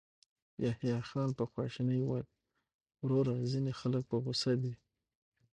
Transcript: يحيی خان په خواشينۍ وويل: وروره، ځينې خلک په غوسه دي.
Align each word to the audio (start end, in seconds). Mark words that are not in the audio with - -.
يحيی 0.63 0.93
خان 1.09 1.29
په 1.37 1.43
خواشينۍ 1.51 1.99
وويل: 2.01 2.27
وروره، 3.03 3.33
ځينې 3.51 3.71
خلک 3.79 4.03
په 4.11 4.17
غوسه 4.23 4.53
دي. 4.63 4.73